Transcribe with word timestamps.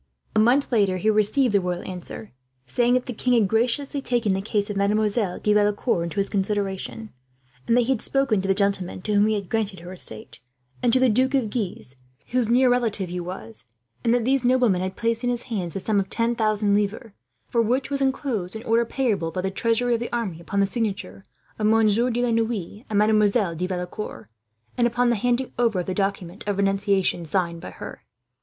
A 0.35 0.39
month 0.39 0.71
later 0.71 0.97
he 0.97 1.11
received 1.11 1.53
the 1.53 1.61
royal 1.61 1.83
answer, 1.87 2.31
saying 2.65 2.95
that 2.95 3.05
the 3.05 3.13
king 3.13 3.33
had 3.35 3.47
graciously 3.47 4.01
taken 4.01 4.33
the 4.33 4.41
case 4.41 4.67
of 4.71 4.75
Mademoiselle 4.75 5.37
de 5.39 5.53
Valecourt 5.53 6.05
into 6.05 6.15
his 6.19 6.27
consideration, 6.27 7.11
that 7.67 7.81
he 7.81 7.85
had 7.91 8.01
spoken 8.01 8.41
to 8.41 8.47
the 8.51 8.55
nobleman 8.59 9.03
to 9.03 9.13
whom 9.13 9.27
he 9.27 9.35
had 9.35 9.47
granted 9.47 9.77
her 9.81 9.93
estate, 9.93 10.39
and 10.81 10.91
to 10.91 10.99
the 10.99 11.07
Duke 11.07 11.35
of 11.35 11.51
Guise, 11.51 11.95
whose 12.29 12.49
near 12.49 12.67
relative 12.67 13.09
he 13.09 13.19
was; 13.19 13.63
and 14.03 14.11
that 14.11 14.25
these 14.25 14.43
noblemen 14.43 14.81
had 14.81 14.95
placed 14.95 15.23
in 15.23 15.29
his 15.29 15.43
hands 15.43 15.75
the 15.75 15.79
sum 15.79 15.99
of 15.99 16.09
ten 16.09 16.33
thousand 16.33 16.73
livres, 16.73 17.11
for 17.51 17.61
which 17.61 17.91
was 17.91 18.01
enclosed 18.01 18.55
an 18.55 18.63
order, 18.63 18.85
payable 18.85 19.29
by 19.29 19.41
the 19.41 19.51
treasury 19.51 19.93
of 19.93 19.99
the 19.99 20.11
army 20.11 20.41
upon 20.41 20.59
the 20.59 20.65
signatures 20.65 21.23
of 21.59 21.67
Monsieur 21.67 22.09
de 22.09 22.23
la 22.25 22.31
Noue 22.31 22.83
and 22.89 22.97
Mademoiselle 22.97 23.53
de 23.55 23.67
Valecourt, 23.67 24.27
and 24.79 24.87
upon 24.87 25.11
the 25.11 25.15
handing 25.15 25.51
over 25.59 25.81
of 25.81 25.85
the 25.85 25.93
document 25.93 26.43
of 26.47 26.57
renunciation 26.57 27.23
signed 27.23 27.61
by 27.61 27.69
her. 27.69 28.01